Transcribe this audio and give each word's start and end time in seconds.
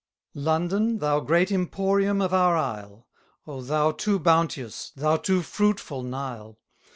London, 0.33 0.97
thou 0.97 1.19
great 1.19 1.51
emporium 1.51 2.23
of 2.23 2.33
our 2.33 2.57
isle, 2.57 3.07
O 3.45 3.61
thou 3.61 3.91
too 3.91 4.17
bounteous, 4.17 4.89
thou 4.95 5.15
too 5.17 5.43
fruitful 5.43 6.01
Nile! 6.01 6.57